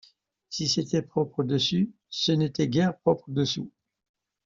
Si 0.49 0.67
c’était 0.67 1.03
propre 1.03 1.43
dessus, 1.43 1.93
ce 2.09 2.31
n’était 2.31 2.67
guère 2.67 2.97
propre 2.97 3.29
dessous. 3.29 3.71